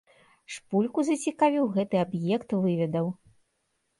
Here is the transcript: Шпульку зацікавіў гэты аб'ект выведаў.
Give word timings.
Шпульку 0.53 1.03
зацікавіў 1.09 1.69
гэты 1.75 1.95
аб'ект 2.05 2.57
выведаў. 2.63 3.13